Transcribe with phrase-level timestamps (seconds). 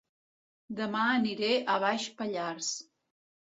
[0.79, 2.75] Dema aniré a Baix Pallars